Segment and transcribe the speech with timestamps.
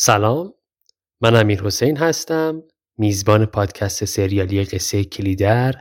[0.00, 0.54] سلام
[1.20, 2.62] من امیر حسین هستم
[2.98, 5.74] میزبان پادکست سریالی قصه کلیدر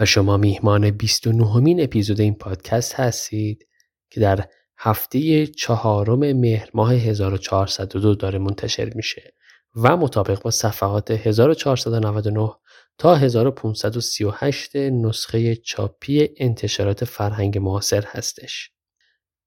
[0.00, 3.66] و شما میهمان 29 مین اپیزود این پادکست هستید
[4.10, 4.48] که در
[4.78, 9.34] هفته چهارم مهر ماه 1402 داره منتشر میشه
[9.76, 12.50] و مطابق با صفحات 1499
[12.98, 18.70] تا 1538 نسخه چاپی انتشارات فرهنگ معاصر هستش.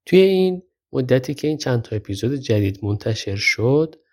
[0.06, 0.62] توی این
[0.92, 4.05] مدتی که این چند تا اپیزود جدید منتشر شد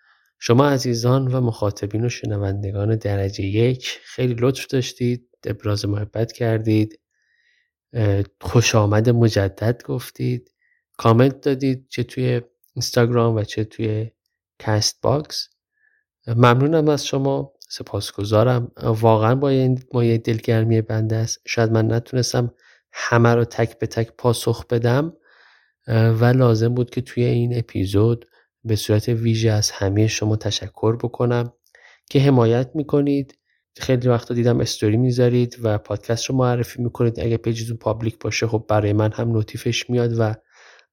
[0.46, 7.00] شما عزیزان و مخاطبین و شنوندگان درجه یک خیلی لطف داشتید ابراز محبت کردید
[8.40, 10.50] خوش آمد مجدد گفتید
[10.96, 12.42] کامنت دادید چه توی
[12.74, 14.10] اینستاگرام و چه توی
[14.58, 15.48] کست باکس.
[16.26, 18.72] ممنونم از شما سپاسگزارم.
[18.76, 21.40] واقعا با این مایه دلگرمی بنده است.
[21.46, 22.54] شاید من نتونستم
[22.92, 25.16] همه رو تک به تک پاسخ بدم
[25.88, 28.26] و لازم بود که توی این اپیزود
[28.64, 31.52] به صورت ویژه از همه شما تشکر بکنم
[32.10, 33.38] که حمایت می‌کنید.
[33.76, 37.20] خیلی وقتا دیدم استوری می‌ذارید و پادکست رو معرفی می‌کنید.
[37.20, 40.34] اگه page تون public باشه خب برای من هم notif ش میاد و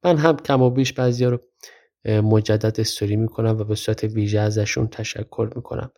[0.04, 1.40] من هم کم و بیش بعضی رو
[2.06, 5.92] مجدد استوری می‌کنم و به صورت ویژه ازشون تشکر می‌کنم.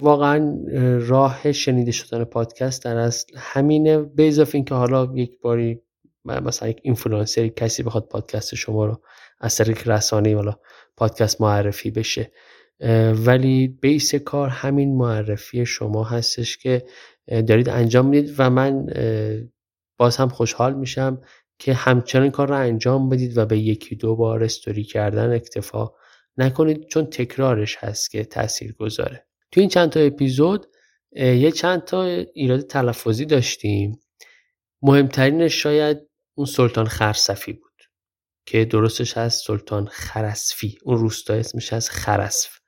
[0.00, 0.56] واقعا
[0.98, 3.98] راه شنیده شدن پادکست در اصل همینه.
[3.98, 5.82] به اضافه اینکه حالا یک باری
[6.24, 9.02] مثلا یک اینفلوئنسر کسی بخواد پادکست شما رو
[9.40, 10.56] از طریق رسانه والا
[10.96, 12.32] پادکست معرفی بشه.
[13.12, 16.84] ولی base کار همین معرفی شما هستش که
[17.28, 18.86] دارید انجام می‌دید و من
[19.98, 21.22] باز هم خوشحال میشم
[21.58, 25.90] که همچنان کار رو انجام بدید و به یکی دو بار استوری کردن اکتفا
[26.36, 30.66] نکنید چون تکرارش هست که تاثیر گذاره تو این چند تا اپیزود
[31.12, 32.02] یه چند تا
[32.34, 34.00] ایراد تلفظی داشتیم.
[34.82, 35.98] مهمترینش شاید
[36.34, 37.67] اون سلطان خرسفی بود.
[38.50, 40.78] که درستش هست سلطان خرسفی.
[40.82, 42.58] اون روستا اسمش از خرسف.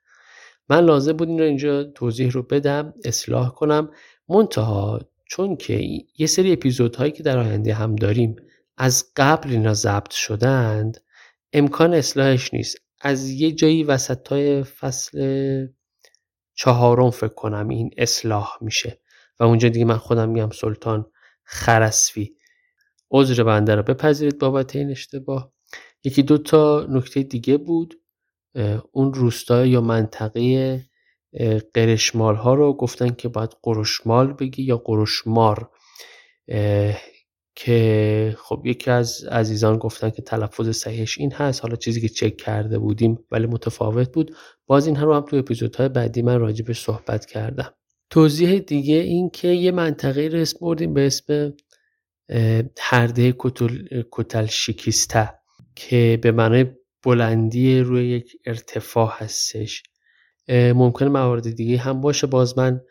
[0.69, 3.91] من لازم بود این رو اینجا توضیح رو بدم اصلاح کنم.
[4.29, 5.81] منتها چون که
[6.17, 8.35] یه سری اپیزودهایی که در آینده هم داریم
[8.77, 10.97] از قبل اینا ضبط شدند
[11.53, 12.77] امکان اصلاحش نیست.
[12.99, 15.67] از یه جایی وسط های فصل
[16.55, 19.01] چهارم فکر کنم این اصلاح میشه.
[19.39, 21.05] و اونجا دیگه من خودم میگم سلطان
[21.43, 22.35] خرسفی.
[23.11, 25.51] عذر بنده رو بپذیرید بابت این اشتباه.
[26.03, 27.95] یکی دو تا نکته دیگه بود
[28.91, 30.79] اون روستا یا منطقه
[31.73, 35.69] قرشمال ها رو گفتن که باید قرشمال بگی یا قرشمار.
[37.55, 42.37] که خب یکی از عزیزان گفتن که تلفظ صحیحش این هست حالا چیزی که چک
[42.37, 44.35] کرده بودیم ولی متفاوت بود.
[44.67, 47.73] باز این رو هم تو اپیزودهای بعدی من راجبش صحبت کردم.
[48.09, 51.53] توضیح دیگه این که یه منطقه رو اسم بردیم به اسم
[52.79, 53.33] هرده
[54.11, 55.40] کتل شکسته
[55.75, 56.65] که به معنای
[57.03, 59.83] بلندی روی یک ارتفاع هستش.
[60.49, 62.81] ممکنه موارد دیگه هم باشه باز من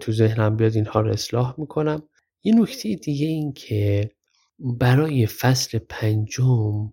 [0.00, 2.02] تو ذهنم بیاد اینها رو اصلاح می‌کنم.
[2.44, 4.10] یه نکته دیگه این که
[4.58, 6.92] برای فصل پنجم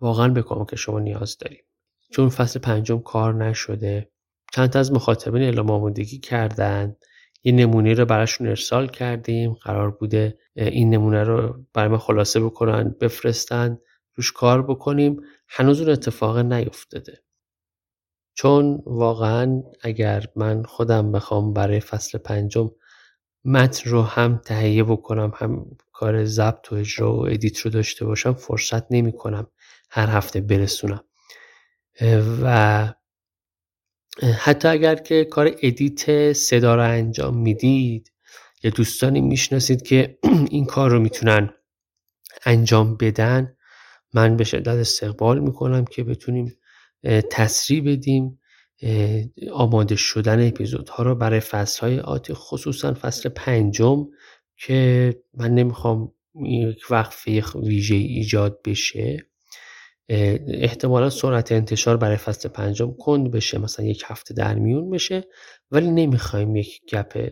[0.00, 1.64] واقعا به کمک شما نیاز داریم.
[2.12, 4.10] چون فصل پنجم کار نشده.
[4.52, 6.96] چند از مخاطبین اعلام آمادگی کردن.
[7.44, 9.52] یه نمونه رو براشون ارسال کردیم.
[9.52, 13.78] قرار بوده این نمونه رو برای ما خلاصه بکنن بفرستن.
[14.16, 17.22] روش کار بکنیم هنوز اون اتفاق نیفتاده.
[18.34, 22.70] چون واقعا اگر من خودم بخوام برای فصل پنجم
[23.44, 28.32] متن رو هم تهیه بکنم هم کار ضبط و اجرا و edit رو داشته باشم
[28.32, 29.46] فرصت نمی کنم
[29.90, 31.04] هر هفته برسونم.
[32.42, 32.94] و
[34.38, 38.12] حتی اگر که کار edit صدا رو انجام می‌دید
[38.62, 40.18] یا دوستانی می‌شناسید که
[40.50, 41.54] این کار رو می‌تونن
[42.44, 43.55] انجام بدن.
[44.14, 46.56] من به شدت استقبال می‌کنم که بتونیم
[47.30, 48.40] تسریع بدیم
[49.52, 54.06] آماده شدن اپیزودها رو برای فصل های آتی خصوصا فصل پنجم
[54.56, 56.12] که من نمی‌خوام
[56.44, 59.26] یک وقفه ویژه ایجاد بشه.
[60.48, 65.24] احتمالا سرعت انتشار برای فصل پنجم کند بشه مثلا یک هفته در میون بشه
[65.70, 67.28] ولی نمی‌خوایم یک گپ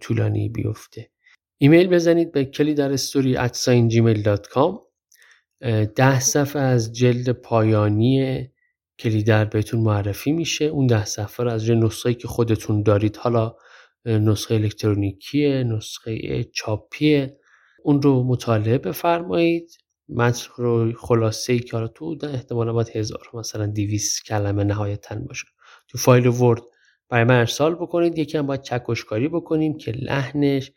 [0.00, 1.10] طولانی بیفته.
[1.58, 3.36] ایمیل بزنید به کلی در استوری
[5.96, 8.48] ده صفحه از جلد پایانی
[8.98, 10.64] کلیدر بهتون معرفی میشه.
[10.64, 13.56] اون ده صفحه رو از روی نسخه که خودتون دارید حالا
[14.04, 17.38] نسخه الکترونیکیه نسخه چاپیه
[17.82, 19.78] اون رو مطالعه بفرمایید.
[20.08, 25.46] متن رو خلاصه ای که حالا تو احتمالا باید هزار مثلا دیویس کلمه نهایتا باشه.
[25.88, 26.62] تو فایل ورد
[27.08, 28.18] برای من ارسال بکنید.
[28.18, 30.72] یکی هم باید چکشکاری بکنیم که لحنش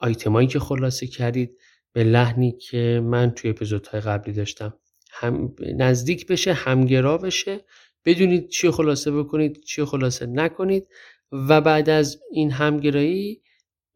[0.00, 1.56] آیتمایی که خلاصه کردید.
[1.92, 4.74] به لحنی که من توی اپیزودهای قبلی داشتم.
[5.10, 7.60] هم نزدیک بشه همگرا بشه.
[8.04, 10.88] بدونید چی خلاصه بکنید چی خلاصه نکنید
[11.32, 13.42] و بعد از این همگرایی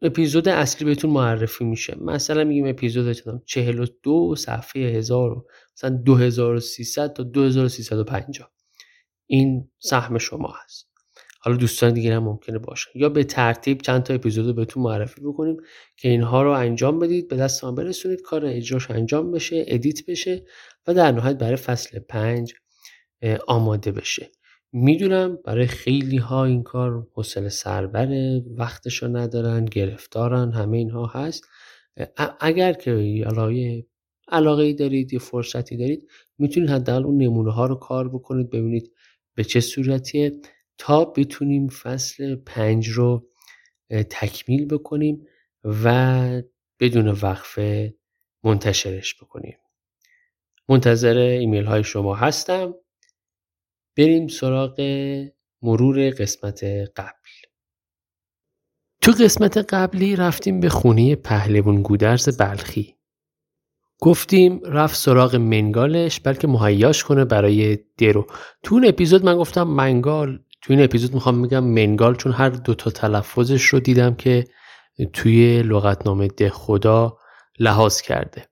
[0.01, 1.97] اپیزود اصلی بهتون معرفی میشه.
[2.01, 5.45] مثلا میگیم اپیزود 42 صفحه 1000
[5.77, 8.51] مثلا 2300 تا 2350
[9.27, 10.94] این سهم شما هست.
[11.45, 12.89] حالا دوستان دیگه هم ممکنه باشه.
[12.95, 15.57] یا به ترتیب چند تا اپیزود رو بهتون معرفی بکنیم
[15.97, 20.45] که اینها رو انجام بدید به دست برسونید کار اجراش انجام بشه ادیت بشه
[20.87, 22.53] و در نهایت برای فصل پنج
[23.47, 24.31] آماده بشه.
[24.71, 31.45] می‌دونم برای خیلی ها این کار حوصله سربره وقتشو ندارن گرفتارن همه اینها هست.
[32.39, 32.91] اگر که
[33.25, 33.85] علاقه
[34.27, 38.91] علاقه دارید یا فرصتی دارید می‌تونید حداقل اون نمونه ها رو کار بکنید ببینید
[39.35, 40.31] به چه صورتیه.
[40.77, 43.27] تا بتونیم فصل پنج رو
[43.89, 45.27] تکمیل بکنیم
[45.63, 46.41] و
[46.79, 47.95] بدون وقفه
[48.43, 49.57] منتشرش بکنیم.
[50.69, 52.73] منتظر ایمیل های شما هستم.
[53.97, 54.81] بریم سراغ
[55.61, 56.63] مرور قسمت
[56.95, 57.29] قبل.
[59.01, 62.95] تو قسمت قبلی رفتیم به خونه پهلوان گودرز بلخی.
[64.01, 68.27] گفتیم رفت سراغ منگالش بلکه مهیاش کنه برای درو.
[68.63, 72.91] تو اون اپیزود من گفتم منگال تو این اپیزود می‌خوام میگم منگال چون هر دوتا
[72.91, 74.45] تلفظش رو دیدم که
[75.13, 77.17] توی لغتنامه ده خدا
[77.59, 78.45] لحاظ کرده.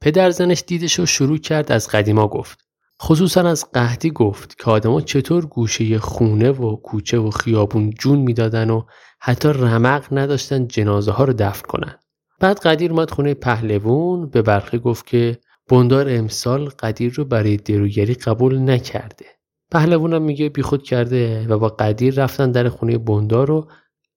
[0.00, 2.58] پدر زنش دیدش رو شروع کرد از قدیما گفت.
[3.02, 8.70] خصوصا از قهدی گفت که آدما چطور گوشه خونه و کوچه و خیابون جون می‌دادن
[8.70, 8.82] و
[9.20, 11.98] حتی رمق نداشتن جنازه ها رو دفن کنن.
[12.40, 15.38] بعد قدیر اومد خونه پهلوون به برخی گفت که
[15.70, 19.26] بندار امسال قدیر رو برای دروگری قبول نکرده.
[19.70, 23.68] پهلوونم میگه بیخود کرده و با قدیر رفتن در خونه بندار رو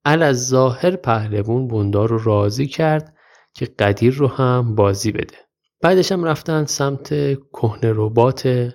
[0.05, 3.15] از ظاهر پهلوون بندار رو راضی کرد
[3.53, 5.37] که قدیر رو هم بازی بده.
[5.81, 7.09] بعدش هم رفتن سمت
[7.53, 8.73] کهنه ربات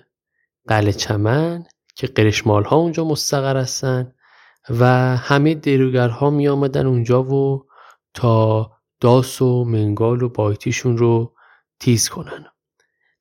[0.67, 1.63] قلعه چمن
[1.95, 4.13] که قرشمال ها اونجا مستقر هستن
[4.69, 4.85] و
[5.17, 7.65] همه دیروگرها می آمدن اونجا و
[8.13, 11.33] تا داس و منگال و بایتیشون رو
[11.79, 12.45] تیز کنن.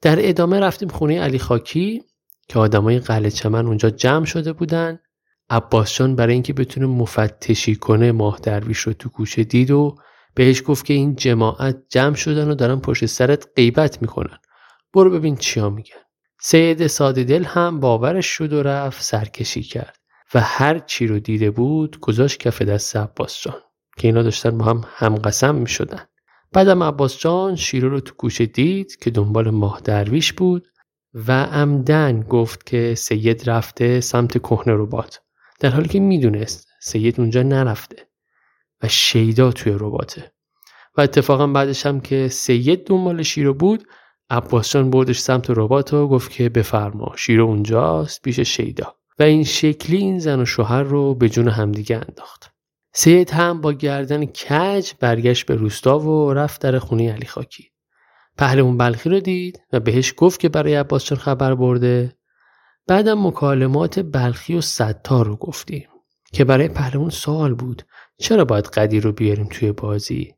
[0.03, 2.03] در ادامه رفتیم خونه علی خاکی.
[2.49, 4.99] که آدمای قلعه چمن اونجا جمع شده بودن.
[5.51, 9.97] عباسشان برای اینکه بتونه مفتشی کنه ماه درویش رو تو گوشه دید و
[10.35, 14.39] بهش گفت که این جماعت جمع شدن و دارن پشت سرت غیبت می‌کنن.
[14.95, 16.03] برو ببین چیا میگن.
[16.41, 19.97] سید ساده دل هم باورش شد و رفت سرکشی کرد
[20.35, 23.61] و هر چی رو دیده بود گذاشت کف دست عباس جان
[23.97, 26.05] که اینا داشتن با هم همقسم می شدن
[26.53, 30.67] بعدم عباس جان شیرو رو تو گوشه دید که دنبال ماه درویش بود.
[31.15, 35.21] و عمدن گفت که سید رفته سمت کهنه ربات
[35.61, 37.97] در حالی که می‌دونست سید اونجا نرفته
[38.83, 40.33] و شیدا توی رباته
[40.97, 43.87] و اتفاقا بعدش هم که سید دنبال شیرو بود
[44.31, 48.95] عباس جان بردش سمت ربات و گفت که بفرما شیرو اونجاست پیش شیدا.
[49.19, 52.51] و این شکلی این زن و شوهر رو به جون همدیگه انداخت.
[52.93, 57.71] سید هم با گردن کج برگشت به روستا و رفت در خونه علی خاکی.
[58.39, 62.17] پهلوان بلخی رو دید و بهش گفت که برای عباس خبر برده؟
[62.87, 65.89] بعدم مکالمات بلخی و ستار رو گفتیم
[66.33, 67.83] که برای پهلوان سوال بود
[68.19, 70.35] چرا باید قدیر رو بیاریم توی بازی؟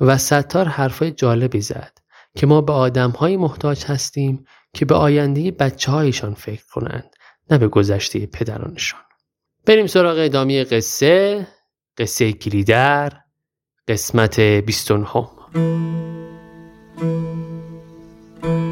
[0.00, 1.98] و ستار حرفای جالبی زد
[2.36, 7.10] که ما به آدمهایی محتاج هستیم که به آینده بچه هایشان فکر کنند
[7.50, 9.00] نه به گذشته پدرانشان.
[9.66, 11.46] بریم سراغ ادامه قصه
[11.98, 13.12] قصه کلیدر
[13.88, 15.08] قسمت 29
[16.98, 17.12] Thank
[18.44, 18.67] you.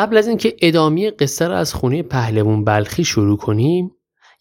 [0.00, 3.90] قبل از اینکه ادامه قصه را از خونه پهلوان بلخی شروع کنیم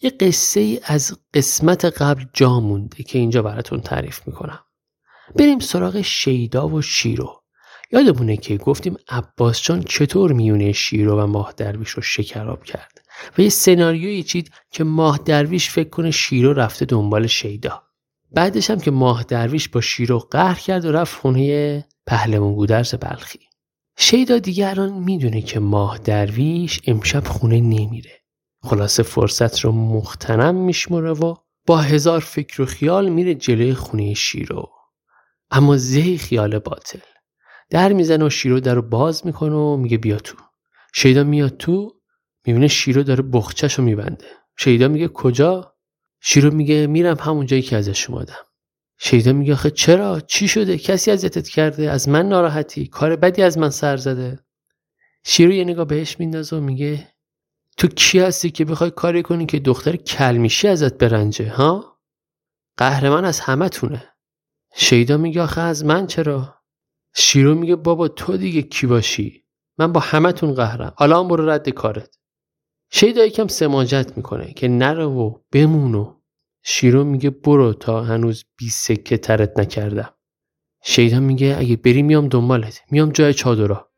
[0.01, 4.59] یه قصه ای از قسمت قبل جا مونده که اینجا براتون تعریف می‌کنم.
[5.35, 7.43] بریم سراغ شیدا و شیرو.
[7.91, 13.01] یادمونه که گفتیم عباس جان چطور میونه شیرو و ماه درویش رو شکراب کرد
[13.37, 17.83] و یه سناریویی چید که ماه درویش فکر کنه شیرو رفته دنبال شیدا.
[18.31, 23.48] بعدش هم که ماه درویش با شیرو قهر کرد و رفت خونه پهلوان گودرز بلخی.
[24.01, 28.11] شیدا دیگران می‌دونه که ماه درویش امشب خونه نمیره.
[28.63, 34.69] خلاصه فرصت رو مختنم میشمره و با هزار فکر و خیال میره جلوی خونه شیرو.
[35.51, 36.99] اما زهی خیال باطل.
[37.69, 40.37] در می‌زنه و شیرو در رو باز می‌کنه و میگه بیا تو.
[40.93, 41.93] شیدا میاد تو
[42.45, 44.25] می‌بینه شیرو داره بخچش رو میبنده.
[44.59, 45.75] شیدا میگه کجا؟
[46.21, 48.48] شیرو میگه میرم همون جایی که ازش اومدم.
[49.01, 53.57] شیدا میگه آخه چرا؟ چی شده؟ کسی اذیتت کرده؟ از من ناراحتی؟ کار بدی از
[53.57, 54.39] من سر زده؟
[55.25, 57.07] شیرو یه نگاه بهش میندازه و میگه
[57.77, 61.99] تو کی هستی که بخوای کاری کنی که دختر کلمیشی ازت برنجه ها؟
[62.77, 64.13] قهرمان از همه تونه
[64.75, 66.55] شیدا میگه آخه از من چرا؟
[67.15, 69.45] شیرو میگه بابا تو دیگه کی باشی؟
[69.77, 70.93] من با همتون قهرم.
[70.97, 72.15] حالا هم برو رد کارت.
[72.91, 76.18] شیدا یکم سماجت می‌کنه که نره و بمونو
[76.63, 80.13] شیرو میگه برو تا هنوز بی سکه ترت نکردم.
[80.83, 82.81] شیدا میگه اگه بری میام دنبالت.
[82.91, 83.89] میام جای چادرها.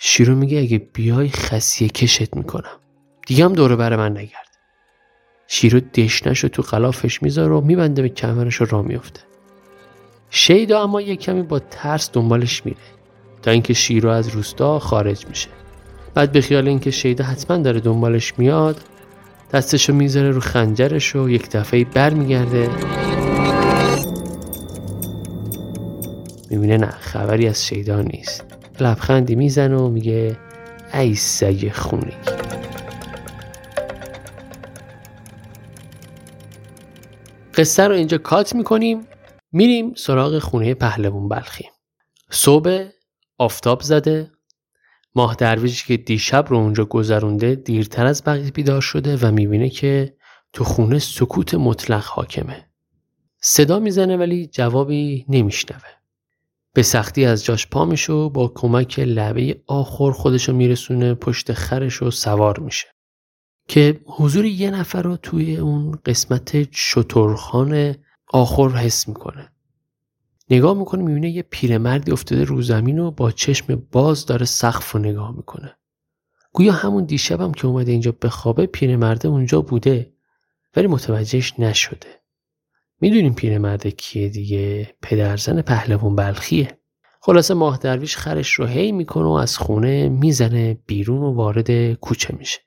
[0.00, 2.80] شیرو میگه اگه بیای خسیه کشت می‌کنم.
[3.26, 4.46] دیگه هم دوره بر من نگرد.
[5.46, 9.20] شیرو دشنش رو تو غلافش می‌ذاره و میبنده به کمرش رو را میفته
[10.30, 12.78] شیدا اما یک کمی با ترس دنبالش میره.
[13.42, 15.48] تا اینکه شیرو از روستا خارج میشه.
[16.14, 18.80] بعد به خیال اینکه شیدا حتما داره دنبالش میاد
[19.52, 22.70] دستشو می‌ذاره رو خنجرش و یک دفعه بر میگرده
[26.50, 28.44] می‌بینه نه خبری از شیدا نیست.
[28.80, 30.36] لبخندی می‌زنه و میگه
[30.94, 32.12] ای سگ خونی.
[37.54, 39.06] قصه رو اینجا کات می‌کنیم.
[39.52, 41.64] میریم سراغ خونه پهلوون بلخی.
[42.30, 42.84] صبح
[43.38, 44.30] آفتاب زده.
[45.16, 50.16] ماه درویشی که دیشب رو اونجا گذرونده دیرتر از بقیه بیدار شده و می‌بینه که
[50.52, 52.66] تو خونه سکوت مطلق حاکمه.
[53.40, 55.80] صدا می‌زنه ولی جوابی نمیشنوه.
[56.74, 62.02] به سختی از جاش پا میشه و با کمک لبه آخر خودشو میرسونه پشت خرش
[62.02, 62.86] و سوار میشه.
[63.68, 67.94] که حضور یه نفر رو توی اون قسمت شترخان
[68.32, 69.52] آخر حس می‌کنه.
[70.50, 75.00] نگاه می‌کنه می‌بینه یه پیرمردی افتاده رو زمین و با چشم باز داره سقف رو
[75.00, 75.76] نگاه می‌کنه.
[76.52, 80.12] گویا همون دیشبم هم که اومده اینجا بخوابه پیرمرده اونجا بوده
[80.76, 82.06] ولی متوجهش نشده.
[83.00, 86.78] می‌دونیم پیرمرده کیه دیگه؟ پدرزن پهلوان بلخیه.
[87.20, 92.34] خلاصه ماه درویش خرش رو هی می‌کنه و از خونه می‌زنه بیرون و وارد کوچه
[92.38, 92.60] میشه.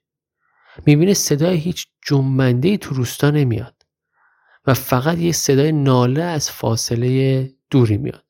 [0.86, 3.76] می‌بینه صدای هیچ جنبنده تو روستا نمیاد
[4.68, 8.26] و فقط یه صدای ناله از فاصله دوری میاد.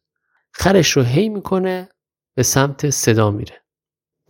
[0.51, 1.89] خرش رو هی می‌کنه
[2.36, 3.62] به سمت صدا میره.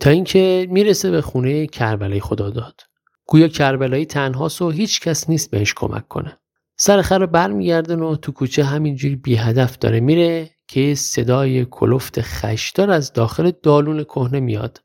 [0.00, 2.80] تا اینکه می‌رسه به خونه کربلای خدا داد
[3.26, 6.38] گویا کربلایی تنهاست و هیچ کس نیست بهش کمک کنه.
[6.76, 12.90] سر خر برمیگردن و تو کوچه همینجوری بی هدف داره میره که صدای کلفت خشدار
[12.90, 14.82] از داخل دالون کهنه میاد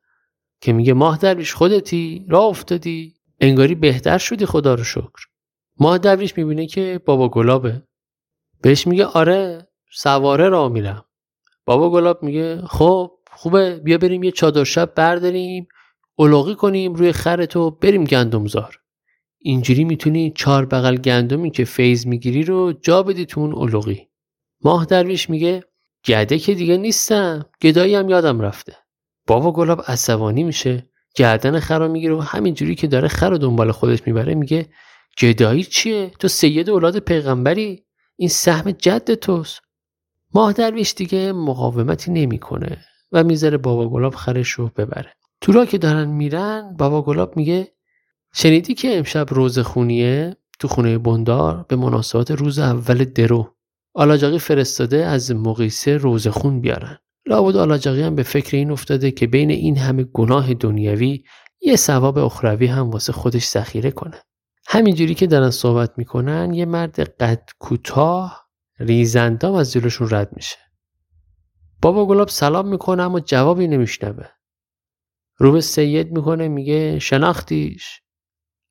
[0.61, 5.25] که میگه ماه درویش خودتی؟ راه افتادی؟ انگاری بهتر شدی خدا رو شکر.
[5.79, 7.83] ماه درویش می‌بینه که بابا گلابه.
[8.61, 11.05] بهش میگه آره سواره را میرم.
[11.65, 15.67] بابا گلاب میگه خب خوبه بیا بریم یه چادر شب برداریم
[16.19, 18.79] الاغی کنیم روی خرتو بریم گندمزار.
[19.39, 23.97] اینجوری می‌تونی چهار بغل گندمی که فیض می‌گیری رو جا بدی تو اون
[24.61, 25.63] ماه درویش میگه
[26.05, 28.75] گده که دیگه نیستم گدایی هم یادم رفته.
[29.27, 33.71] بابا گلاب عصبانی میشه گردن خر رو می‌گیره و همینجوری که داره خر رو دنبال
[33.71, 34.65] خودش می‌بره میگه
[35.19, 37.85] گدایی چیه؟ تو سید اولاد پیغمبری
[38.15, 39.64] این سهم جد توست.
[40.35, 42.77] ماه درویش دیگه مقاومتی نمی‌کنه
[43.11, 45.13] و می‌ذاره بابا گلاب خرش رو ببره.
[45.41, 47.67] تو را که دارن میرن بابا گلاب میگه
[48.33, 53.55] شنیدی که امشب روز خونیه؟ تو خونه بندار به مناسبت روز اول درو.
[53.93, 56.97] آلاجاقی فرستاده از مقیسه روز خون بیارن.
[57.25, 61.23] لابد آلاجاقی هم به فکر این افتاده که بین این همه گناه دنیوی
[61.61, 64.21] یه ثواب اخروی هم واسه خودش ذخیره کنه.
[64.67, 68.44] همینجوری که دارن صحبت می‌کنن یه مرد قد کوتاه
[68.79, 70.57] ریزندام از جلوشون رد میشه.
[71.81, 74.25] بابا گلاب سلام می‌کنه اما جوابی نمیشنوه.
[75.37, 78.01] رو به سید می‌کنه میگه شناختیش؟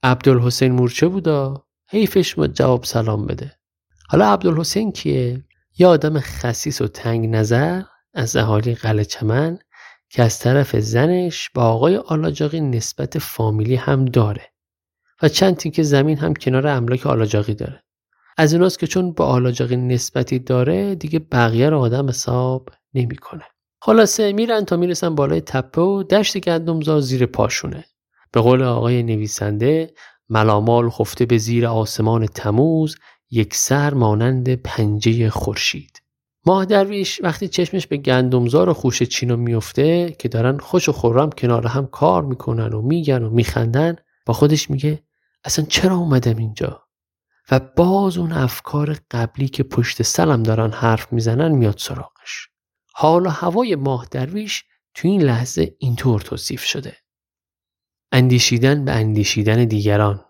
[0.02, 3.58] عبدالحسین مورچه بودا؟ حیفش ما جواب سلام بده.
[4.08, 5.44] حالا عبدالحسین کیه؟
[5.78, 7.82] یه آدم خسیس و تنگ نظر
[8.14, 9.58] از اهالی قلعه چمن
[10.08, 14.52] که از طرف زنش با آقای آلاجاقی نسبت فامیلی هم داره
[15.22, 17.84] و چند تیکه زمین هم کنار املاک آلاجاقی داره.
[18.36, 23.44] از اوناست که چون با آلاجاقی نسبتی داره دیگه بقیه رو آدم حساب نمی‌کنه.
[23.80, 27.84] خلاصه میرن تا می‌رسن بالای تپه و دشت گندمزار زیر پاشونه.
[28.32, 29.94] به قول آقای نویسنده
[30.28, 32.96] ملامال خفته به زیر آسمان تموز
[33.30, 36.02] یک سر مانند پنجه خورشید.
[36.46, 41.30] ماه درویش وقتی چشمش به گندمزار و خوش چینو میفته که دارن خوش و خورم
[41.30, 45.02] کنار هم کار می‌کنن و میگن و میخندن با خودش میگه
[45.44, 46.83] اصلا چرا اومدم اینجا؟
[47.50, 52.48] و باز اون افکار قبلی که پشت سرم دارن حرف می‌زنن میاد سراغش.
[52.92, 56.96] حال و هوای ماه درویش تو این لحظه اینطور توصیف شده.
[58.12, 60.24] اندیشیدن به اندیشیدن دیگران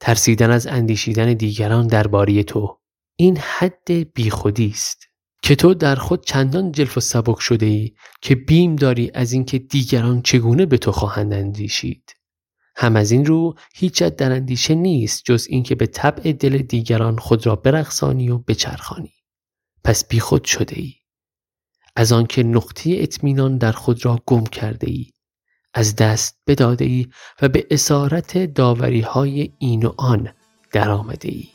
[0.00, 2.80] ترسیدن از اندیشیدن دیگران درباره تو.
[3.16, 5.08] این حد بیخودی است
[5.42, 9.58] که تو در خود چندان جلف و سبک شده ای که بیم داری از اینکه
[9.58, 12.14] دیگران چگونه به تو خواهند اندیشید.
[12.76, 17.46] هم از این رو هیچت در اندیشه نیست جز اینکه به طبع دل دیگران خود
[17.46, 19.12] را برقصانی و بچرخانی.
[19.84, 20.94] پس بیخود شده ای
[21.96, 25.06] از آنکه نقطه اطمینان در خود را گم کرده ای
[25.74, 27.06] از دست بداده ای
[27.42, 30.28] و به اسارت داوری های این و آن
[30.72, 31.48] در آمده ای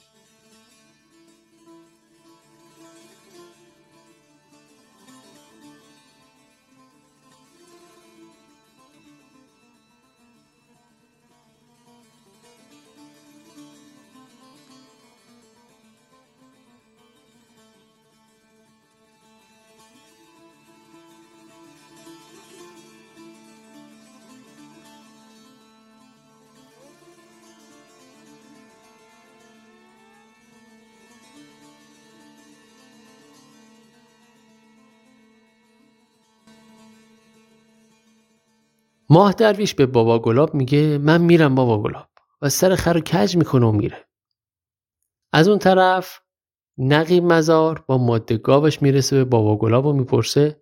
[39.11, 42.09] ماه درویش به بابا گلاب میگه من میرم بابا گلاب.
[42.41, 44.07] و سر خر کج می‌کنه و میره.
[45.33, 46.19] از اون طرف
[46.77, 50.61] نقی مزار با ماده گاوش می‌رسه به بابا گلاب و می‌پرسه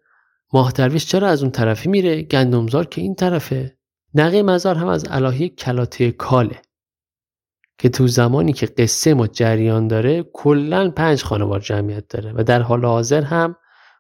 [0.53, 3.77] ماه درویش چرا از اون طرفی میره؟ گندمزار که این طرفه.
[4.13, 6.61] نقی مزار هم از الهی کلاته کاله
[7.77, 12.61] که تو زمانی که قصه ما جریان داره کلا پنج خانوار جمعیت داره و در
[12.61, 13.55] حال حاضر هم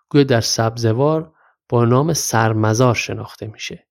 [0.09, 1.33] گویا در سبزوار
[1.69, 3.88] با نام سرمزار شناخته میشه.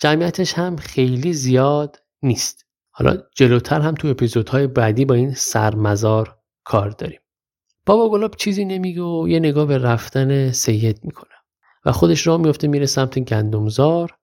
[0.00, 2.64] جمعیتش هم خیلی زیاد نیست.
[2.90, 7.20] حالا جلوتر هم تو اپیزودهای بعدی با این سرمزار کار داریم.
[7.86, 11.34] بابا گلاب چیزی نمیگه و یه نگاه به رفتن سید می‌کنه.
[11.84, 14.14] و خودش را میفته میره سمت گندمزار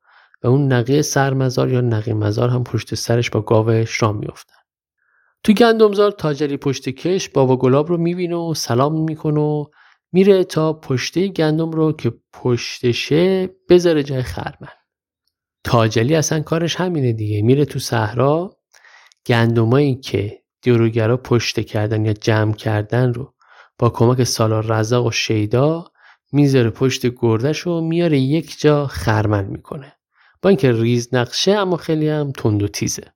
[0.44, 4.56] و اون نقیه سرمزار یا نقی مزار هم پشت سرش با گاوش را میفتن
[5.44, 9.66] تو گندمزار تاجری پشت کش بابا گلاب رو می‌بینه و سلام می‌کنه و
[10.12, 14.85] میره تا پشته گندم رو که پشتشه بذاره جای خرمن.
[15.66, 17.42] تاجلی اصلا کارش همینه دیگه.
[17.42, 18.58] میره تو صحرا
[19.26, 23.34] گندمایی که دیروگرا پشته کردن یا جمع کردن رو
[23.80, 25.92] با کمک سالار رزاق و شیدا
[26.32, 29.94] می‌ذاره پشت گردش و میاره یک جا خرمن می‌کنه.
[30.42, 33.14] با اینکه ریز نقشه اما خیلی هم تند و تیزه.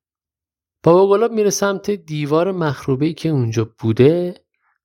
[0.83, 4.35] بابا گلاب میره سمت دیوار مخروبه که اونجا بوده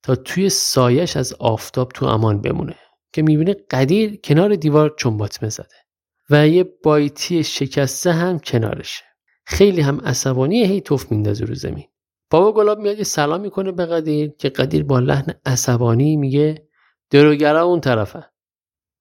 [0.03, 2.75] تا توی سایش از آفتاب تو امان بمونه
[3.13, 5.84] که می‌بینه قدیر کنار دیوار چنباتمه زده
[6.29, 9.03] و یه بایتی شکسته هم کنارشه.
[9.45, 11.85] خیلی هم عصبانی هی توف میندازه رو زمین.
[12.29, 16.67] بابا گلاب میاد یه سلام می‌کنه به قدیر که قدیر با لحن عصبانی میگه
[17.09, 18.25] دروگرا اون طرفه.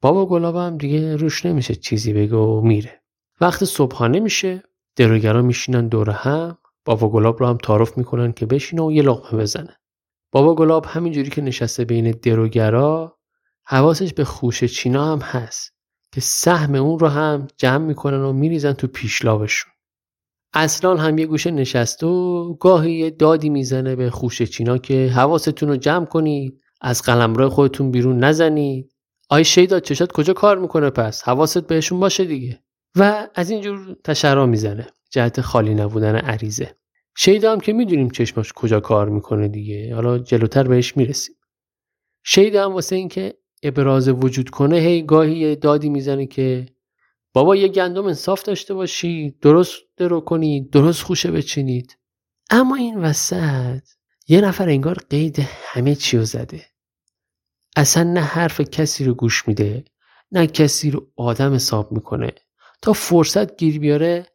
[0.00, 3.02] بابا گلاب هم دیگه روش نمیشه چیزی بگه و میره.
[3.40, 4.62] وقت صبحانه میشه
[4.96, 9.40] دروگرا میشینن دور هم بابا گلاب رو هم تعارف می‌کنن که بشینه و یه لقمه
[9.40, 9.76] بزنه.
[10.32, 13.18] بابا گلاب همینجوری که نشسته بین دروگرا
[13.66, 15.74] حواسش به خوش چینا هم هست.
[16.14, 19.72] که سهم اون رو هم جمع می‌کنن و میریزن تو پیشلاوشون.
[20.53, 25.68] اصلا هم یه گوشه نشسته و گاهی یه دادی می‌زنه به خوش چینا که حواستون
[25.68, 28.94] رو جمع کنید از قلمرو خودتون بیرون نزنید.
[29.29, 32.62] آی شیدا چشات کجا کار می‌کنه پس؟ حواست بهشون باشه دیگه.
[32.96, 34.87] و از اینجور تشرا می‌زنه.
[35.11, 36.77] جهت خالی نبودن عریضه.
[37.16, 39.94] شیدا هم که می‌دونیم چشماش کجا کار می‌کنه دیگه.
[39.94, 41.35] حالا جلوتر بهش می‌رسیم.
[42.24, 46.66] شیدا هم واسه اینکه ابراز وجود کنه هی گاهی دادی می‌زنه که
[47.33, 51.98] بابا یه گندم انصاف داشته باشی درست درو کنید درست خوشه بچینید.
[52.50, 53.83] اما این وسط
[54.29, 56.64] یه نفر انگار قید همه چی رو زده.
[57.77, 59.85] اصلا نه حرف کسی رو گوش میده
[60.33, 62.33] نه کسی رو آدم حساب می‌کنه.
[62.83, 64.27] تا فرصت گیر بیاره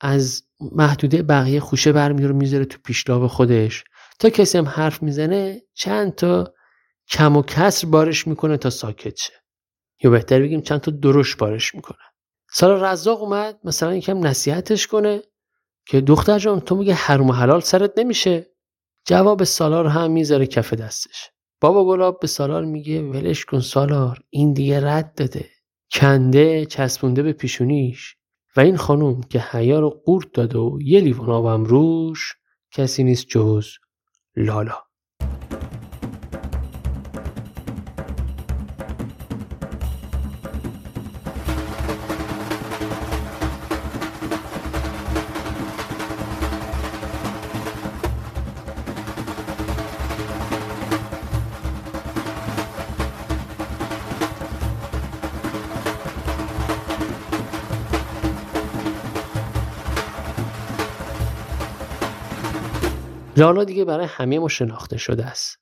[0.00, 3.84] از محدوده بقیه خوشه برمیداره می‌ذاره تو پیشلاب خودش.
[4.18, 6.54] تا کسی هم حرف می‌زنه چند تا
[7.10, 9.32] کم و کسر بارش می‌کنه تا ساکت شه.
[10.02, 11.98] یا بهتر بگیم چند تا درش بارش می‌کنه.
[12.50, 15.22] سال رزاق اومد مثلا یکم نصیحتش کنه
[15.86, 18.46] که دختر جان تو میگه حروم و حلال سرت نمیشه.
[19.06, 21.30] جواب سالار هم می‌ذاره کف دستش.
[21.60, 25.50] بابا گلاب به سالار میگه ولش کن سالار این دیگه رد داده.
[25.92, 28.16] کنده چسبونده به پیشونیش.
[28.56, 32.34] و این خانوم که حیا رو قورت داده و یه لیوان آبم روش
[32.70, 33.66] کسی نیست جز
[34.36, 34.85] لالا.
[63.36, 65.58] لالا دیگه برای همه ما شناخته شده است.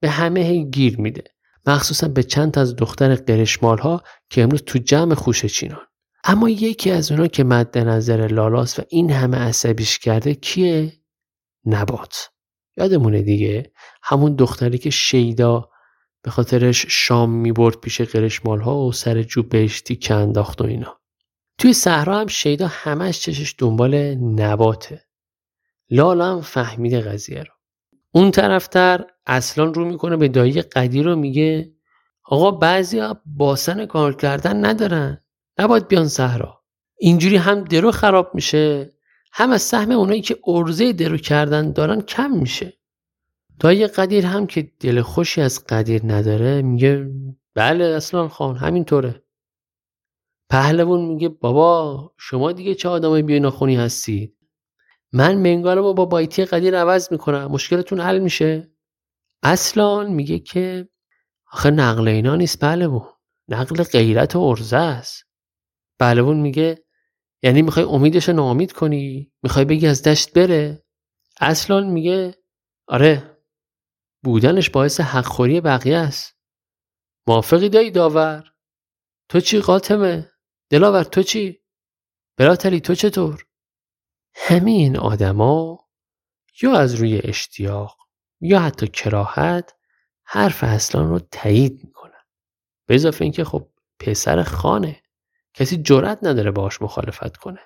[0.00, 1.24] به همه گیر میده.
[1.66, 5.86] مخصوصا به چند از دختر قرشمال ها که امروز تو جمع خوش چینان.
[6.24, 10.92] اما یکی از اونا که مد نظر لالاست و این همه عصبیش کرده کیه؟
[11.66, 12.30] نبات.
[12.76, 15.70] یادمونه دیگه؟ همون دختری که شیدا
[16.22, 21.00] به خاطرش شام می‌برد پیش قرشمال ها و سر جو بهشتی که انداخت و اینا.
[21.58, 25.04] توی صحرا هم شیدا همش چشش دنبال نباته.
[25.92, 27.52] لالا هم فهمیده قضیه رو.
[28.12, 31.72] اون طرفتر اصلا رو می‌کنه به دایی قدیر رو میگه
[32.24, 35.24] آقا بعضی باسن کار کردن ندارن
[35.58, 36.62] نباید بیان صحرا.
[36.98, 38.92] اینجوری هم درو خراب میشه
[39.32, 42.72] هم از سهم اونایی که ارزه درو کردن دارن کم میشه.
[43.60, 47.10] دایی قدیر هم که دل خوشی از قدیر نداره میگه
[47.54, 49.22] بله اصلا خان همینطوره.
[50.50, 54.41] پهلوون میگه بابا شما دیگه چه آدمای بیناخونی هستید؟
[55.12, 57.46] من منگالمو با بایتی قدیر عوض می‌کنم.
[57.46, 58.72] مشکلتون حل میشه؟
[59.42, 60.88] اصلا میگه که
[61.52, 62.58] آخه نقل اینا نیست.
[62.58, 63.08] پهلوون
[63.48, 65.24] نقل غیرت و ارزه است.
[66.00, 66.84] پهلوون میگه
[67.42, 70.84] یعنی می‌خوای امیدش رو ناامید کنی؟ می‌خوای بگی از دشت بره؟
[71.40, 72.34] اصلا میگه
[72.88, 73.38] آره.
[74.24, 76.36] بودنش باعث حقخوری بقیه است.
[77.26, 78.52] موافقی دایی داور؟
[79.28, 80.30] تو چی قاتمه؟
[80.70, 81.58] دلاور تو چی؟
[82.38, 83.46] براتلی تو چطور؟
[84.34, 85.88] همه این آدما
[86.62, 87.96] یا از روی اشتیاق
[88.40, 89.74] یا حتی کراهت
[90.24, 92.22] حرف اصلان رو تایید می‌کنن.
[92.86, 93.68] به اضافه اینکه خب
[93.98, 95.02] پسر خانه.
[95.54, 97.60] کسی جرأت نداره باش مخالفت کنه.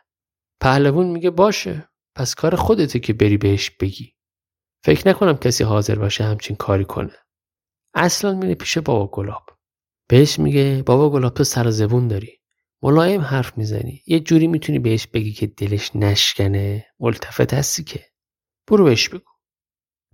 [0.61, 4.15] پهلوون میگه باشه پس کار خودته که بری بهش بگی.
[4.85, 7.17] فکر نکنم کسی حاضر باشه همچین کاری کنه.
[7.95, 9.47] اصلا میره پیش بابا گلاب.
[10.09, 12.41] بهش میگه بابا گلاب تو سر زبون داری.
[12.83, 14.03] ملایم حرف می‌زنی.
[14.07, 18.05] یه جوری می‌تونی بهش بگی که دلش نشکنه؟ ملتفت هستی که.
[18.67, 19.31] برو بهش بگو.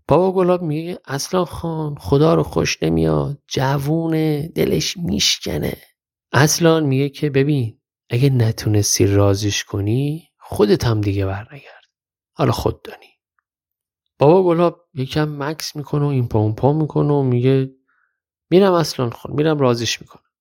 [0.09, 3.43] بابا گلاب میگه اصلا خان خدا رو خوش نمیاد.
[3.49, 5.77] جوونه دلش میشکنه.
[6.33, 11.85] اصلا میگه که ببین اگه نتونستی رازیش کنی خودت هم دیگه برنگرد.
[12.33, 13.07] حالا خود دانی.
[14.19, 17.71] بابا گلاب یکم مکس می‌کنه و این پا اون پا می‌کنه و میگه
[18.51, 20.32] میرم اصلا خان میرم رازیش می‌کنم.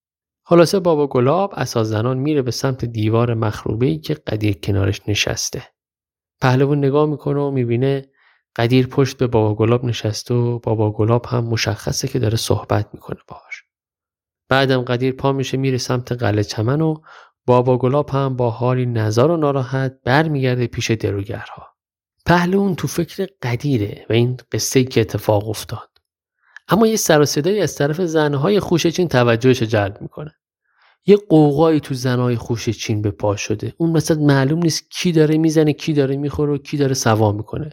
[0.51, 5.63] خلاصه بابا گلاب اساس زنان میره به سمت دیوار مخروبه ای که قدیر کنارش نشسته.
[6.41, 8.05] پهلوون نگاه می‌کنه و می‌بینه
[8.55, 13.17] قدیر پشت به بابا گلاب نشسته و بابا گلاب هم مشخصه که داره صحبت می‌کنه
[13.27, 13.63] باهاش.
[14.49, 16.95] بعدم قدیر پا میشه میره سمت قلعه چمن و
[17.45, 21.67] بابا گلاب هم با حالی نزار و ناراحت برمیگرده پیش دروگرها.
[22.25, 25.89] پهلوون تو فکر قدیره و این قصه که اتفاق افتاد.
[26.67, 30.35] اما یه سر از طرف زنهای خوشچین توجهش جلب می‌کنه.
[31.05, 33.73] یه قوقایی تو زنهای خوشچین به پا شده.
[33.77, 37.69] اون مثلا معلوم نیست کی داره می‌زنه کی داره می‌خوره و کی داره سوا می‌کنه.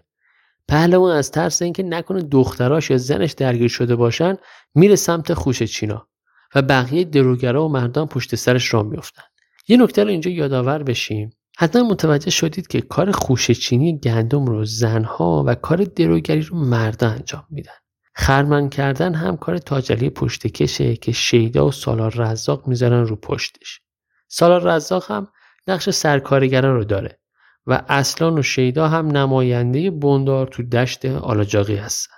[0.68, 4.36] پهلوان از ترس اینکه نکنه دختراش یا زنش درگیر شده باشن
[4.74, 6.08] میره سمت خوشچینا
[6.54, 9.22] و بقیه دروگرا و مردان پشت سرش را میفتن
[9.68, 11.30] یه نکته رو اینجا یادآور بشیم.
[11.58, 17.44] حتما متوجه شدید که کار خوشچینی گندم رو زنها و کار دروگری رو مردا انجام
[17.50, 17.72] میدن.
[18.18, 23.81] خرمن کردن هم کار تاجلی پشت کشه که شیدا و سالار رزاق می‌ذارن رو پشتش.
[24.28, 25.28] سالار رزاق هم
[25.68, 27.20] نقش سرکارگران رو داره
[27.66, 32.14] و اصلان و شیدا هم نماینده بندار تو دشت آلاجاقی هستن.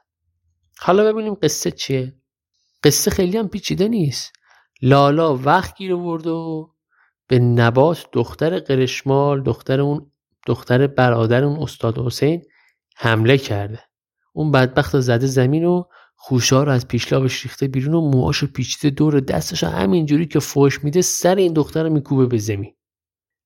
[0.78, 2.14] حالا ببینیم قصه چیه؟
[2.84, 4.32] قصه خیلی هم پیچیده نیست.
[4.82, 6.70] لالا وقت گیر ورد و
[7.26, 10.12] به نبات دختر قرشمال دختر اون
[10.46, 12.42] دختر برادر اون استاد حسین
[12.96, 13.89] حمله کرده.
[14.32, 15.84] اون بدبخت زده زمین و
[16.16, 21.02] خوشا رو از پیشلابش ریخته بیرون و موهاشو پیچیده دور دستش همینجوری که فوش میده
[21.02, 22.74] سر این دختر رو میکوبه به زمین.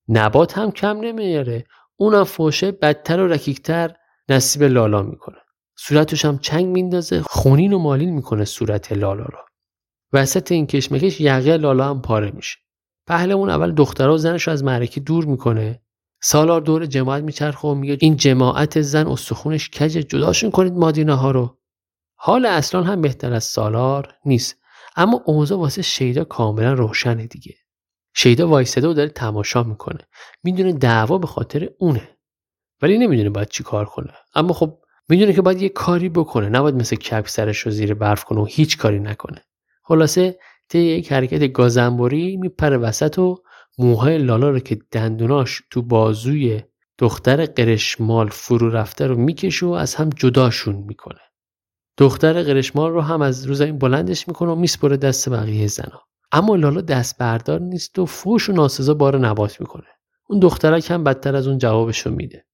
[0.09, 1.64] نبات هم کم نمیاره.
[1.97, 3.97] اونم فوشه بدتر و رکیکتر
[4.29, 5.37] نصیب لالا می‌کنه.
[5.77, 9.38] صورتش هم چنگ میندازه خونین و مالین می‌کنه صورت لالا رو.
[10.12, 12.57] وسط این کشمکش یقه لالا هم پاره میشه.
[13.07, 15.84] پهلمون اول دخترها و زنش رو از معرکه دور می‌کنه.
[16.27, 21.31] سالار دور جماعت میچرخه و میگه این جماعت زن استخونش کج جداشون کنید مادینه ها
[21.31, 21.59] رو.
[22.15, 24.57] حال اصلا هم بهتر از سالار نیست.
[24.97, 27.55] اما اوضاع واسه شیدا کاملا روشنه دیگه.
[28.15, 30.01] شیدا وایستده و داره تماشا می‌کنه.
[30.43, 32.09] می‌دونه دعوا به خاطر اونه.
[32.83, 34.13] ولی نمی‌دونه باید چی کار کنه.
[34.35, 36.49] اما خب می‌دونه که باید یه کاری بکنه.
[36.49, 39.45] نباید مثل کپ سرش رو زیر برف کنه و هیچ کاری نکنه.
[39.83, 43.43] خلاصه طی یک حرکت گازنبوری میپره وسط و
[43.79, 46.63] موهای لالا رو که دندوناش تو بازوی
[46.99, 51.21] دختر قرشمال فرو رفته رو می‌کشه و از هم جداشون می‌کنه.
[51.99, 56.03] دختر قرشمال رو هم از روز این بلندش می‌کنه و میسپره دست بقیه زنا.
[56.33, 59.87] اما لالا دست بردار نیست و فوش و ناسزا بار نبات می‌کنه.
[60.29, 62.47] اون دخترک هم بدتر از اون جوابش رو میده.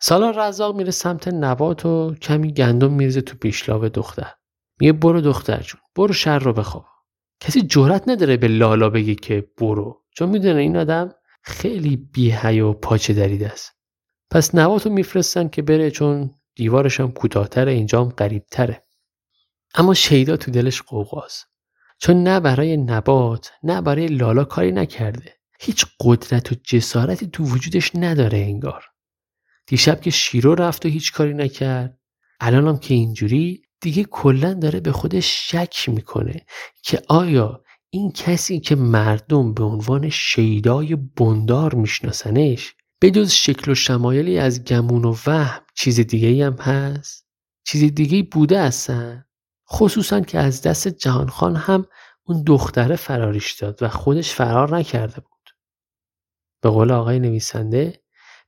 [0.00, 4.32] سالار رزاق میره سمت نبات و کمی گندم میریزه تو پیشلاو دختر.
[4.80, 6.84] میگه برو دختر جون برو شهر رو بخواب.
[7.40, 10.04] کسی جرأت نداره به لالا بگه که برو.
[10.10, 13.72] چون می‌دونه این آدم خیلی بیهی و پاچه دریده است.
[14.30, 18.84] پس نبات رو میفرستن که بره چون دیوارش هم کوتاهتره اینجام قریبتره.
[19.74, 21.46] اما شیدا تو دلش قوقاست
[21.98, 25.34] چون نه برای نبات نه برای لالا کاری نکرده.
[25.60, 28.84] هیچ قدرت و جسارتی تو وجودش نداره انگار.
[29.66, 31.98] دیشب که شیرو رفت و هیچ کاری نکرد.
[32.40, 36.46] الانم که اینجوری دیگه کلا داره به خودش شک می‌کنه
[36.82, 43.74] که آیا این کسی که مردم به عنوان شیدای بندار میشناسنش به جز شکل و
[43.74, 47.26] شمایلی از گمون و وهم چیز دیگه هم هست؟
[47.64, 49.24] چیز دیگه بوده هستن؟
[49.72, 51.86] خصوصا که از دست جهانخان هم
[52.24, 55.50] اون دختره فراریش داد و خودش فرار نکرده بود.
[56.62, 58.02] به قول آقای نویسنده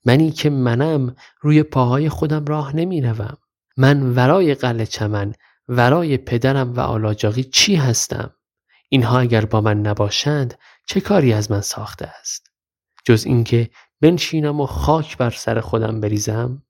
[0.05, 3.37] منی که منم روی پاهای خودم راه نمی روم.
[3.81, 5.33] من ورای قلعه چمن
[5.69, 8.35] ورای پدرم و آلاجاقی چی هستم؟
[8.89, 12.47] اینها اگر با من نباشند چه کاری از من ساخته است؟
[13.05, 16.63] جز اینکه بنشینم و خاک بر سر خودم بریزم؟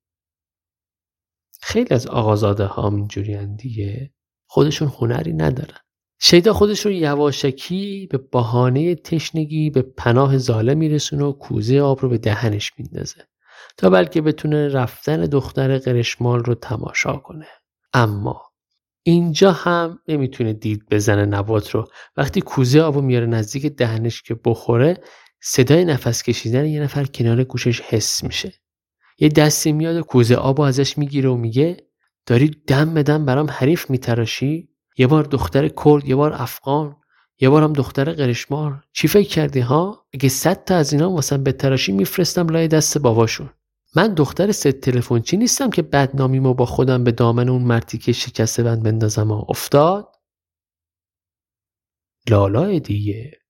[1.62, 4.14] خیلی از آقازاده ها اینجوری دیگه
[4.46, 5.78] خودشون هنری ندارن.
[6.20, 12.08] شیدا خودش رو یواشکی به بهانه تشنگی به پناه ظالم میرسونه و کوزه آب رو
[12.08, 13.29] به دهنش میندازه
[13.80, 17.46] تا بلکه بتونه رفتن دختر قرشمال رو تماشا کنه.
[17.92, 18.42] اما
[19.02, 21.88] اینجا هم نمی‌تونه دید بزنه نبات رو.
[22.16, 24.96] وقتی کوزه آب رو میاره نزدیک دهنش که بخوره
[25.42, 28.52] صدای نفس کشیدن یه نفر کنار گوشش حس میشه.
[29.18, 31.76] یه دستی میاد و کوزه آب ازش می‌گیره و میگه
[32.26, 36.96] داری دم بدم برام حریف میتراشی؟ یه بار دختر کرد یه بار افغان
[37.40, 41.42] یه بار هم دختر قرشمار چی فکر کردی ها؟ اگه صد تا از اینا واسم
[41.42, 43.50] به تراشی میفرستم لای دست باباشون.
[43.96, 48.62] من دختر ست چی نیستم که بدنامیمو با خودم به دامن اون مرتی که شکسته
[48.62, 50.08] بند بندازم و افتاد.
[52.30, 53.40] لالا دیگه.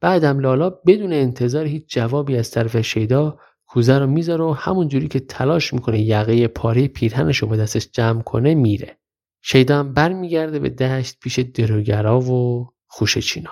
[0.00, 5.08] بعدم لالا بدون انتظار هیچ جوابی از طرف شیدا کوزه رو می‌ذاره و همون جوری
[5.08, 8.98] که تلاش می‌کنه یقه پاره پیرهنش رو به دستش جمع کنه میره.
[9.42, 13.50] شیدا هم برمیگرده به دشت پیش دروگرا و خوش چینا.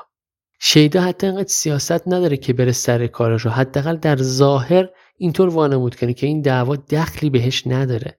[0.61, 5.97] شیدا حتی اینقدر سیاست نداره که بره سر کارش رو حداقل در ظاهر اینطور وانمود
[5.97, 8.19] کنه که این دعوا دخلی بهش نداره.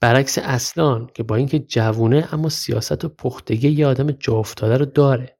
[0.00, 4.84] برعکس اصلان که با اینکه جوونه اما سیاست و پختگی یه آدم جا افتاده رو
[4.84, 5.38] داره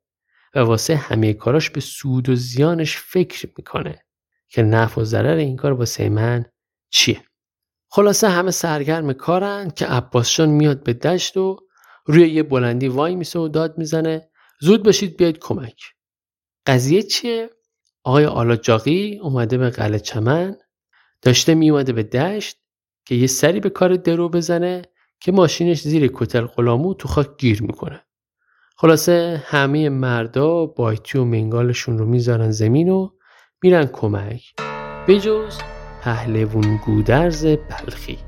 [0.55, 4.05] و واسه همه کاراش به سود و زیانش فکر می‌کنه
[4.49, 6.45] که نفع و ضرر این کار واسه من
[6.91, 7.21] چیه؟
[7.91, 11.57] خلاصه همه سرگرم کارن که عباسشان میاد به دشت و
[12.07, 14.29] روی یه بلندی وای میسه و داد می‌زنه.
[14.61, 15.83] زود باشید بیاید کمک.
[16.67, 17.51] قضیه چیه؟
[18.05, 20.57] آقای آلاجاقی اومده به قلعه چمن.
[21.25, 22.57] داشته میومده به دشت
[23.07, 24.83] که یه سری به کار درو بزنه
[25.21, 28.01] که ماشینش زیر کتل غلامو تو خاک گیر می‌کنه.
[28.77, 33.09] خلاصه همه مردا بایتی و منگالشون رو می‌ذارن زمین و
[33.63, 34.43] میرن کمک.
[35.09, 35.59] بجز
[36.03, 38.19] پهلوون گودرز بلخی.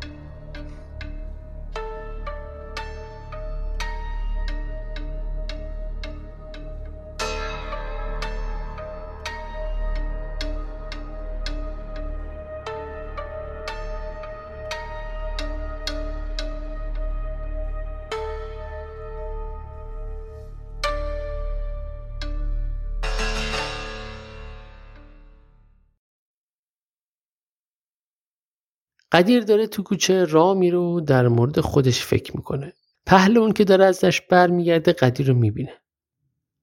[29.17, 32.73] قدیر داره تو کوچه راه میره و در مورد خودش فکر می‌کنه.
[33.07, 35.73] پهلوان که داره ازش برمیگرده قدیر رو می‌بینه.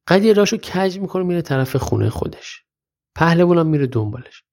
[0.08, 2.64] قدیر راشو کج می‌کنه میره طرف خونه خودش.
[3.16, 4.44] پهلوان هم میره دنبالش.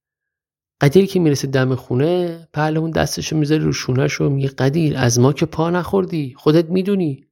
[0.81, 5.33] قدیر که می‌رسه دم خونه پهلوان دستشو می‌ذاره رو شونهش و میگه قدیر از ما
[5.33, 7.27] که پا نخوردی خودت می‌دونی.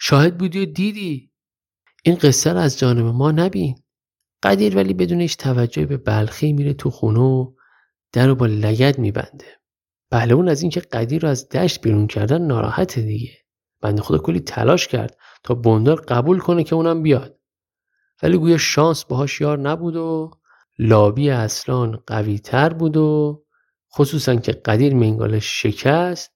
[0.00, 1.30] شاهد بودی و دیدی.
[2.02, 3.74] این قصه رو از جانب ما نبین.
[4.42, 7.52] قدیر ولی بدون هیچ توجهی به بلخی میره تو خونه و
[8.12, 9.61] در رو با لگد میبنده.
[10.12, 13.32] پهلوان از اینکه قدیر رو از دشت بیرون کردن ناراحت دیگه.
[13.80, 17.38] بنده خدا کلی تلاش کرد تا بندار قبول کنه که اونم بیاد.
[18.22, 20.30] ولی گویا شانس باهاش یار نبود و
[20.78, 23.42] لابی اصلان قوی تر بود و
[23.94, 26.32] خصوصا که قدیر منگالش شکست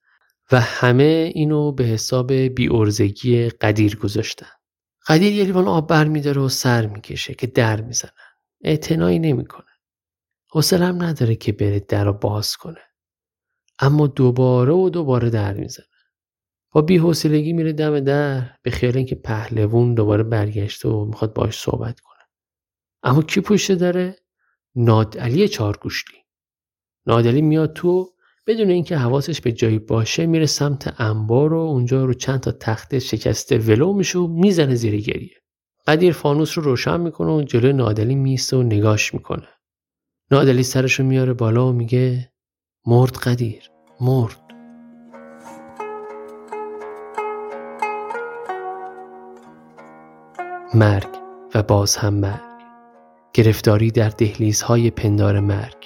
[0.53, 4.51] و همه اینو به حساب بیورزگی قدیر گذاشتن.
[5.07, 8.11] قدیر یه لیوان آب بر میداره و سر می‌کشه که در می‌زنن.
[8.65, 9.67] اعتنایی نمی‌کنه.
[10.51, 12.81] حوصلم نداره که بره در رو باز کنه.
[13.79, 15.87] اما دوباره و دوباره در می‌زنه.
[16.73, 22.01] با بیحوصلگی میره دم در به خیال اینکه پهلوون دوباره برگشته و می‌خواد باش صحبت
[22.01, 22.23] کنه.
[23.03, 24.17] اما کی پشت داره؟
[24.75, 26.17] نادعلی چارگوشتی.
[27.07, 28.13] نادعلی میاد تو
[28.47, 32.99] بدون اینکه حواسش به جایی باشه میره سمت انبار و اونجا رو چند تا تخت
[32.99, 35.37] شکسته ولو میشه و می‌زنه زیر گریه.
[35.87, 39.49] قدیر فانوس رو روشن می‌کنه و جلوی نادلی میسته و نگاش می‌کنه.
[40.31, 42.33] نادلی سرش رو میاره بالا و میگه
[42.89, 43.71] مرد قدیر
[44.01, 44.41] مرد.
[50.75, 51.09] مرگ
[51.55, 52.41] و باز هم مرگ.
[53.33, 55.77] گرفتاری در دهلیزهای پندار مرگ.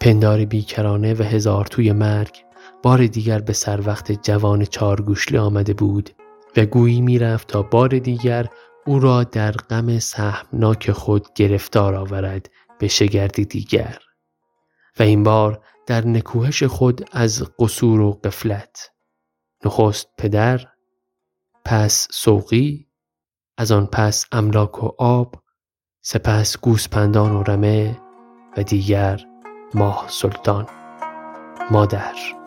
[0.00, 2.36] پندار بیکرانه و هزار توی مرگ
[2.82, 6.10] بار دیگر به سر وقت جوان چارگوشلی آمده بود
[6.56, 8.46] و گویی می‌رفت تا بار دیگر
[8.86, 13.98] او را در غم سهمناک خود گرفتار آورد به شگردی دیگر.
[14.98, 18.90] و این بار در نکوهش خود از قصور و قفلت
[19.64, 20.68] نخست پدر
[21.64, 22.88] پس سوقی
[23.58, 25.34] از آن پس املاک و آب
[26.02, 28.00] سپس گوسپندان و رمه
[28.56, 29.24] و دیگر
[29.74, 30.66] ماه سلطان.
[31.70, 32.37] مادر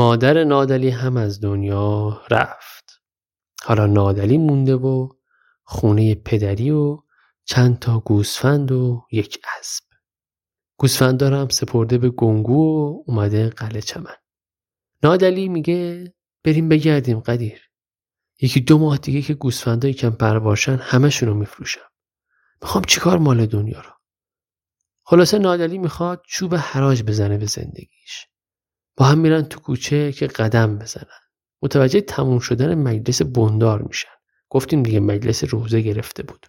[0.00, 3.02] مادر نادلی هم از دنیا رفت.
[3.62, 5.08] حالا نادلی مونده و
[5.62, 7.02] خونه پدری و
[7.44, 9.84] چند تا گوسفند و یک اسب.
[10.76, 14.14] گوسفندا هم سپرده به گنگو و اومده قلعه چمن.
[15.02, 17.60] نادلی میگه بریم بگردیم قدیر.
[18.40, 21.90] یکی دو ماه دیگه که گوسفندایی کم پر باشن همشون رو میفروشم.
[22.62, 23.90] می‌خوام چیکار مال دنیا رو؟
[25.04, 28.29] خلاصه نادلی می‌خواد چوب حراج بزنه به زندگیش.
[29.00, 31.20] با هم میرن تو کوچه که قدم بزنن.
[31.62, 34.08] متوجه تموم شدن مجلس بندار میشن.
[34.48, 36.46] گفتیم دیگه مجلس روزه گرفته بود.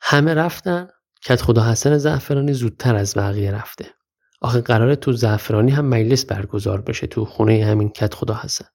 [0.00, 0.88] همه رفتن.
[1.22, 3.94] کت خدا حسن زعفرانی زودتر از بقیه رفته.
[4.40, 8.66] آخه قراره تو زعفرانی هم مجلس برگزار بشه تو خونه همین کت خدا حسن.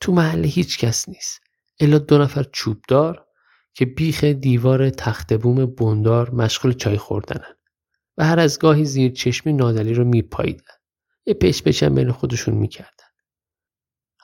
[0.00, 1.40] تو محله هیچ کس نیست.
[1.80, 3.26] الا دو نفر چوبدار
[3.74, 7.54] که بیخ دیوار تخت بوم بندار مشغول چای خوردنن.
[8.16, 10.81] و هر از گاهی زیر چشمی نادلی رو میپاییدن.
[11.26, 13.06] یه پیش بچن بین خودشون می‌کردن.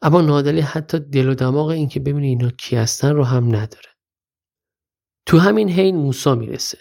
[0.02, 3.88] اما نادلی حتی دل و دماغ این که ببینه اینا کی هستن رو هم نداره.
[5.26, 6.78] تو همین حین موسا می‌رسه.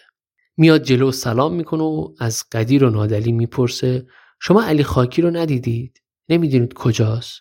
[0.58, 4.08] میاد جلو سلام می‌کنه و از قدیر و نادلی می‌پرسه
[4.42, 7.40] شما علی خاکی رو ندیدید؟ نمی‌دونید کجاست؟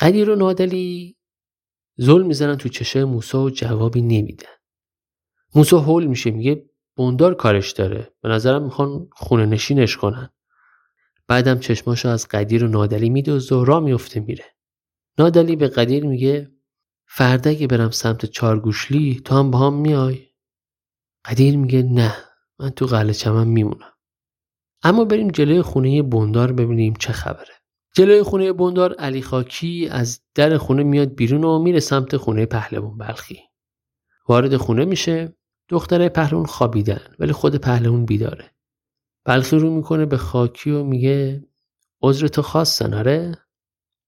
[0.00, 1.16] قدیر و نادلی
[1.96, 4.56] زل می‌زنن تو چشه موسا و جوابی نمیدن.
[5.54, 10.30] موسا هول میشه میگه بندار کارش داره به نظرم می‌خوان خونه نشینش کنن.
[11.28, 14.44] بعدم چشماشو از قدیر و نادلی میدوزه و را میفته میره.
[15.18, 16.50] نادلی به قدیر میگه
[17.06, 20.26] فردا که برم سمت چارگوشلی تو هم با هم میای؟
[21.24, 22.14] قدیر میگه نه
[22.58, 23.92] من تو قلعه چمن میمونم.
[24.82, 27.54] اما بریم جلوی خونه بندار ببینیم چه خبره.
[27.94, 32.98] جلوی خونه بندار علی خاکی از در خونه میاد بیرون و میره سمت خونه پهلوان
[32.98, 33.40] بلخی.
[34.28, 35.36] وارد خونه میشه.
[35.68, 38.55] دختره پهلوان خوابیدن ولی خود پهلوان بیداره.
[39.26, 41.44] بلخی رو می‌کنه به خاکی و میگه
[42.02, 43.38] عذر تو خواستن آره؟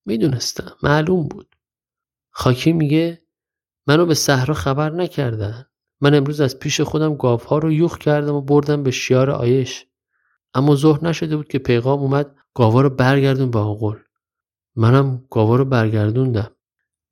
[0.06, 1.56] می‌دونستم معلوم بود.
[2.30, 3.18] خاکی میگه
[3.86, 5.66] منو به صحرا خبر نکردن.
[6.00, 9.86] من امروز از پیش خودم گاوها رو یوخ کردم و بردم به شیار آیش.
[10.54, 13.96] اما ظهر نشده بود که پیغام اومد گاوا رو برگردون به آقل.
[14.76, 16.50] منم گاوا رو برگردوندم.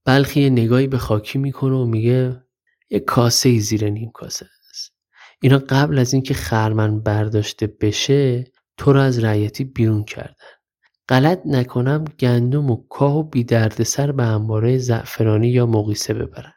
[0.04, 2.44] بلخی نگاهی به خاکی می‌کنه و میگه
[2.90, 4.46] یه کاسه زیر نیم کاسه.
[5.42, 8.44] اینا قبل از اینکه خرمن برداشته بشه
[8.76, 10.34] تو رو از رعیتی بیرون کردن.
[11.08, 13.46] غلط نکنم گندم و کاه و بی
[13.84, 16.52] سر به انباره زعفرانی یا مقیسه ببرن.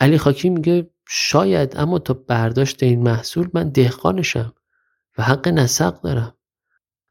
[0.00, 4.54] علی خاکی میگه شاید اما تا برداشت این محصول من دهقانشم
[5.18, 6.36] و حق نسق دارم.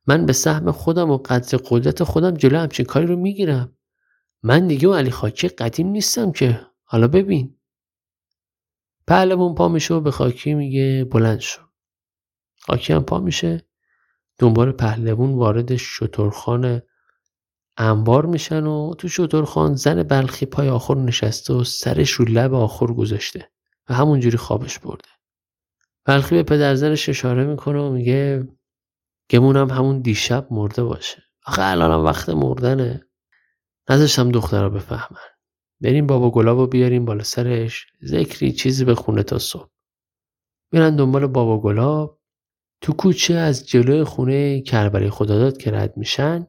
[0.07, 3.77] من به سهم خودم و قدر قدرت خودم جلو همچین کاری رو می‌گیرم.
[4.43, 6.61] من دیگه و علی خاکی قدیم نیستم که.
[6.83, 7.58] حالا ببین.
[9.09, 11.61] پهلوان پا میشه و به خاکی میگه بلند شو.
[12.59, 13.67] خاکی هم پا میشه.
[14.37, 16.83] دنبال پهلوان وارد شترخانه
[17.77, 22.85] انبار میشن و تو شترخان زن بلخی پای آخر نشسته و سرش رو لب آخر
[22.85, 23.51] گذاشته
[23.89, 25.09] و همونجوری خوابش برده.
[26.05, 28.47] بلخی به پدرزنش اشاره می‌کنه و میگه
[29.29, 31.23] گمونم همون دیشب مرده باشه.
[31.45, 33.07] آخه الانم وقت مردنه.
[33.89, 35.38] نذاشتم دخترها بفهمن.
[35.81, 37.87] بریم بابا گلابو بیاریم بالا سرش.
[38.05, 39.69] ذکری چیزی به خونه تا صبح.
[40.71, 42.19] میرن دنبال بابا گلاب.
[42.81, 46.47] تو کوچه از جلوی خونه کربری خداداد که رد میشن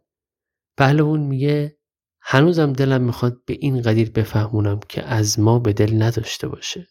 [0.76, 1.78] پهلوون میگه
[2.20, 6.88] هنوزم دلم می‌خواد به این قدیر بفهمونم که از ما به دل نداشته باشه.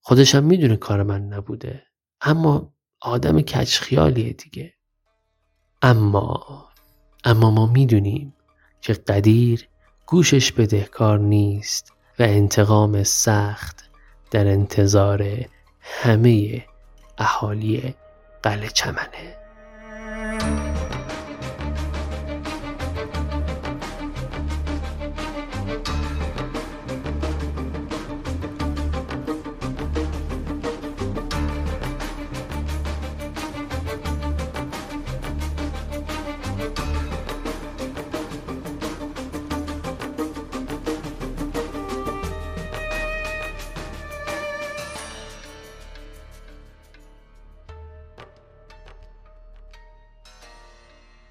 [0.00, 1.82] خودشم می‌دونه کار من نبوده.
[2.20, 4.74] اما آدم کچ خیالیه دیگه.
[5.82, 6.68] اما
[7.24, 8.34] اما ما می‌دونیم
[8.80, 9.68] که قدیر
[10.10, 11.92] گوشش بدهکار نیست.
[12.18, 13.84] و انتقام سخت
[14.30, 15.26] در انتظار
[15.80, 16.64] همه
[17.18, 17.94] اهالی
[18.42, 19.36] قلعه چمنه.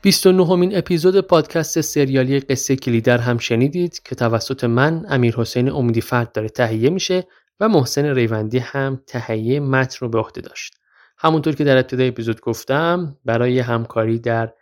[0.08, 6.02] 29 امین اپیزود پادکست سریالی قصه کلیدر هم شنیدید که توسط من امیر حسین امیدی
[6.02, 7.28] فرد داره تهیه میشه
[7.60, 10.74] و محسن ریوندی هم تهیه متن رو به عهده داشت.
[11.18, 14.54] همونطور که در ابتدای اپیزود گفتم برای همکاری در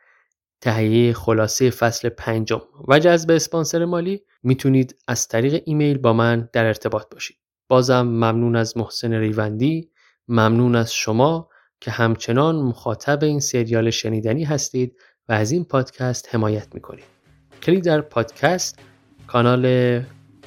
[0.62, 6.66] تهیه خلاصه فصل پنجم و جذب اسپانسر مالی می‌تونید از طریق ایمیل با من در
[6.66, 7.38] ارتباط باشید.
[7.68, 9.90] بازم ممنون از محسن ریوندی،
[10.28, 11.50] ممنون از شما
[11.82, 14.96] که همچنان مخاطب این سریال شنیدنی هستید
[15.30, 17.04] و از این پادکست حمایت می‌کنید
[17.64, 18.80] کلیک در پادکست
[19.28, 19.66] کانال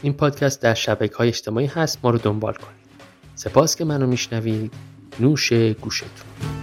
[0.03, 2.79] این پادکست در شبکه های اجتماعی هست ما رو دنبال کنید.
[3.35, 4.73] سپاس که منو میشنوید.
[5.21, 6.58] نوش گوشتون.